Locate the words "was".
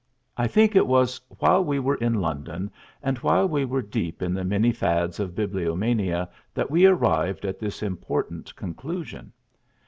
0.87-1.21